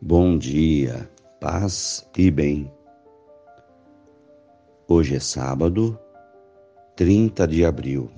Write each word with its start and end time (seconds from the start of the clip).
Bom 0.00 0.38
dia, 0.38 1.10
paz 1.40 2.08
e 2.16 2.30
bem. 2.30 2.70
Hoje 4.86 5.16
é 5.16 5.18
sábado, 5.18 5.98
30 6.94 7.48
de 7.48 7.64
abril. 7.64 8.08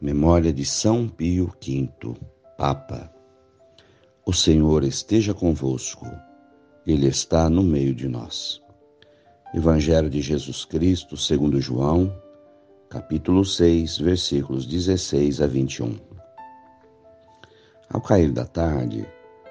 Memória 0.00 0.54
de 0.54 0.64
São 0.64 1.10
Pio 1.10 1.52
V, 1.62 1.90
Papa. 2.56 3.12
O 4.24 4.32
Senhor 4.32 4.82
esteja 4.82 5.34
convosco, 5.34 6.06
Ele 6.86 7.06
está 7.06 7.50
no 7.50 7.62
meio 7.62 7.94
de 7.94 8.08
nós. 8.08 8.62
Evangelho 9.52 10.08
de 10.08 10.22
Jesus 10.22 10.64
Cristo, 10.64 11.18
segundo 11.18 11.60
João, 11.60 12.10
capítulo 12.88 13.44
6, 13.44 13.98
versículos 13.98 14.64
16 14.64 15.42
a 15.42 15.46
21. 15.46 15.98
Ao 17.90 18.00
cair 18.00 18.32
da 18.32 18.46
tarde, 18.46 19.06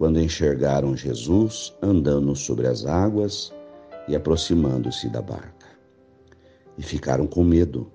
quando 0.00 0.18
enxergaram 0.18 0.96
Jesus 0.96 1.76
andando 1.82 2.34
sobre 2.34 2.66
as 2.66 2.86
águas 2.86 3.52
e 4.08 4.16
aproximando-se 4.16 5.10
da 5.10 5.20
barca. 5.20 5.66
E 6.78 6.82
ficaram 6.82 7.26
com 7.26 7.44
medo. 7.44 7.92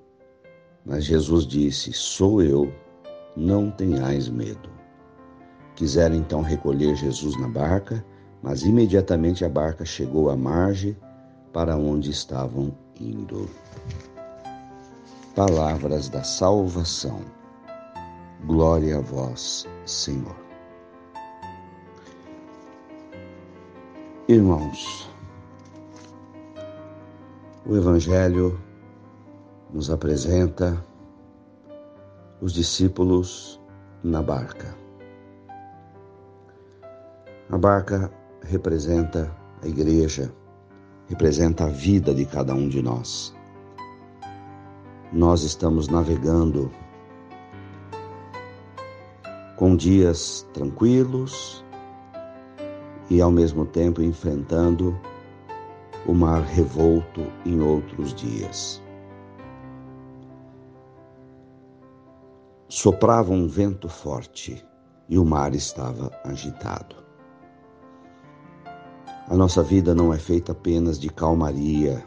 Mas 0.86 1.04
Jesus 1.04 1.48
disse: 1.48 1.92
Sou 1.94 2.44
eu, 2.44 2.72
não 3.36 3.72
tenhais 3.72 4.30
medo. 4.30 4.70
Quiseram 5.76 6.14
então 6.14 6.44
recolher 6.44 6.96
Jesus 6.96 7.36
na 7.42 7.48
barca, 7.48 8.06
mas 8.44 8.62
imediatamente 8.62 9.44
a 9.44 9.50
barca 9.50 9.84
chegou 9.84 10.30
à 10.30 10.38
margem 10.38 10.96
para 11.52 11.76
onde 11.76 12.12
estavam 12.12 12.72
indo. 13.02 13.50
Palavras 15.36 16.08
da 16.08 16.22
salvação. 16.22 17.22
Glória 18.46 19.00
a 19.00 19.02
vós, 19.02 19.68
Senhor. 19.88 20.45
Irmãos, 24.28 25.08
o 27.64 27.76
Evangelho 27.76 28.60
nos 29.72 29.92
apresenta 29.92 30.84
os 32.42 32.52
discípulos 32.52 33.62
na 34.04 34.24
barca. 34.24 34.76
A 37.52 37.58
barca 37.60 38.12
representa 38.42 39.32
a 39.62 39.68
igreja, 39.68 40.34
representa 41.08 41.66
a 41.66 41.70
vida 41.70 42.12
de 42.12 42.26
cada 42.26 42.56
um 42.56 42.68
de 42.68 42.82
nós. 42.82 43.32
Nós 45.14 45.44
estamos 45.44 45.88
navegando 45.88 46.72
com 49.56 49.76
dias 49.76 50.48
tranquilos, 50.52 51.64
e 53.10 53.22
ao 53.22 53.32
mesmo 53.32 53.66
tempo 53.66 54.02
enfrentando 54.02 55.00
o 56.06 56.14
mar 56.14 56.42
revolto 56.42 57.22
em 57.46 57.62
outros 57.62 58.14
dias. 58.14 58.82
Soprava 62.68 63.32
um 63.32 63.48
vento 63.48 63.88
forte 63.88 64.64
e 65.08 65.18
o 65.18 65.26
mar 65.26 65.54
estava 65.54 66.12
agitado. 66.24 66.96
A 69.28 69.36
nossa 69.36 69.64
vida 69.64 69.96
não 69.96 70.14
é 70.14 70.20
feita 70.20 70.52
apenas 70.52 71.00
de 71.00 71.10
calmaria. 71.10 72.06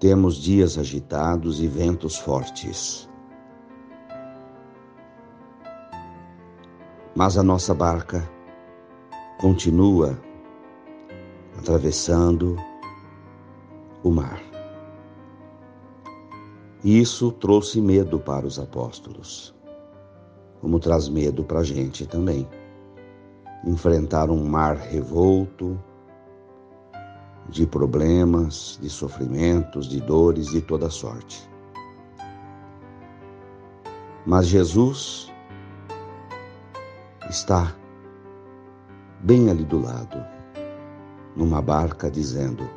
Temos 0.00 0.36
dias 0.36 0.78
agitados 0.78 1.60
e 1.60 1.68
ventos 1.68 2.16
fortes. 2.16 3.07
Mas 7.14 7.36
a 7.36 7.42
nossa 7.42 7.74
barca 7.74 8.28
continua 9.38 10.18
atravessando 11.58 12.56
o 14.02 14.10
mar. 14.10 14.40
Isso 16.84 17.32
trouxe 17.32 17.80
medo 17.80 18.20
para 18.20 18.46
os 18.46 18.58
apóstolos, 18.58 19.54
como 20.60 20.78
traz 20.78 21.08
medo 21.08 21.42
para 21.42 21.60
a 21.60 21.64
gente 21.64 22.06
também. 22.06 22.48
Enfrentar 23.64 24.30
um 24.30 24.44
mar 24.46 24.76
revolto 24.76 25.78
de 27.48 27.66
problemas, 27.66 28.78
de 28.80 28.88
sofrimentos, 28.88 29.88
de 29.88 30.00
dores 30.00 30.48
de 30.48 30.60
toda 30.60 30.88
sorte. 30.88 31.48
Mas 34.24 34.46
Jesus 34.46 35.32
está 37.28 37.74
bem 39.20 39.50
ali 39.50 39.64
do 39.64 39.80
lado, 39.80 40.24
numa 41.36 41.60
barca, 41.60 42.10
dizendo: 42.10 42.68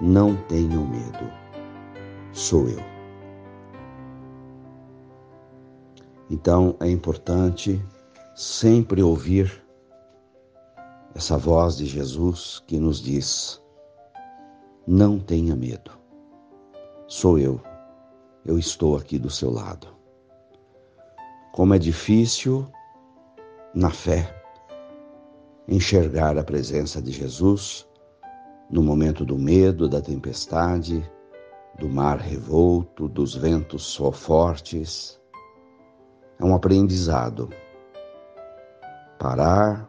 Não 0.00 0.36
tenham 0.44 0.86
medo, 0.86 1.30
sou 2.32 2.68
eu. 2.68 2.80
Então 6.30 6.76
é 6.80 6.88
importante 6.88 7.82
sempre 8.34 9.02
ouvir 9.02 9.64
essa 11.14 11.36
voz 11.38 11.76
de 11.76 11.86
Jesus 11.86 12.62
que 12.66 12.78
nos 12.78 13.00
diz: 13.00 13.62
Não 14.86 15.18
tenha 15.18 15.56
medo, 15.56 15.90
sou 17.08 17.38
eu, 17.38 17.60
eu 18.44 18.58
estou 18.58 18.96
aqui 18.96 19.18
do 19.18 19.30
seu 19.30 19.50
lado. 19.50 19.88
Como 21.52 21.72
é 21.74 21.78
difícil 21.78 22.70
na 23.76 23.90
fé, 23.90 24.34
enxergar 25.68 26.38
a 26.38 26.42
presença 26.42 27.02
de 27.02 27.12
Jesus 27.12 27.86
no 28.70 28.82
momento 28.82 29.22
do 29.22 29.38
medo, 29.38 29.86
da 29.86 30.00
tempestade, 30.00 31.06
do 31.78 31.86
mar 31.86 32.18
revolto, 32.18 33.06
dos 33.06 33.34
ventos 33.34 33.94
fortes. 34.14 35.20
É 36.40 36.44
um 36.44 36.54
aprendizado. 36.54 37.50
Parar, 39.18 39.86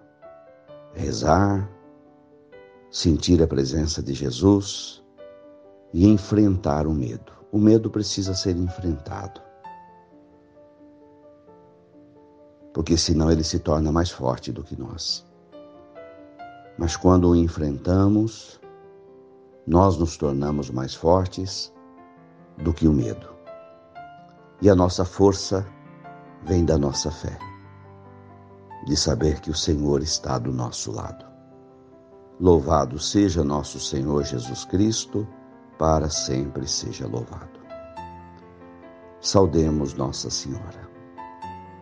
rezar, 0.94 1.72
sentir 2.92 3.42
a 3.42 3.48
presença 3.48 4.04
de 4.04 4.14
Jesus 4.14 5.02
e 5.94 6.06
enfrentar 6.06 6.88
o 6.88 6.94
medo. 6.94 7.32
O 7.54 7.58
medo 7.58 7.90
precisa 7.90 8.34
ser 8.34 8.58
enfrentado. 8.58 9.47
Porque 12.78 12.96
senão 12.96 13.32
ele 13.32 13.44
se 13.44 13.58
torna 13.58 13.92
mais 13.92 14.12
forte 14.12 14.52
do 14.52 14.62
que 14.64 14.80
nós. 14.80 15.26
Mas 16.78 16.96
quando 16.96 17.30
o 17.30 17.36
enfrentamos, 17.36 18.62
nós 19.66 19.98
nos 19.98 20.16
tornamos 20.16 20.70
mais 20.70 20.94
fortes 20.94 21.74
do 22.56 22.72
que 22.72 22.88
o 22.88 22.94
medo. 22.94 23.30
E 24.62 24.70
a 24.70 24.76
nossa 24.76 25.04
força 25.04 25.66
vem 26.44 26.64
da 26.66 26.78
nossa 26.78 27.10
fé, 27.10 27.40
de 28.86 28.96
saber 28.96 29.42
que 29.42 29.50
o 29.50 29.56
Senhor 29.56 30.04
está 30.04 30.38
do 30.38 30.54
nosso 30.54 30.92
lado. 30.92 31.26
Louvado 32.40 33.00
seja 33.00 33.44
nosso 33.44 33.80
Senhor 33.80 34.24
Jesus 34.24 34.66
Cristo, 34.66 35.28
para 35.80 36.12
sempre 36.12 36.68
seja 36.68 37.08
louvado. 37.08 37.60
Saudemos 39.20 39.96
Nossa 39.96 40.30
Senhora. 40.30 40.87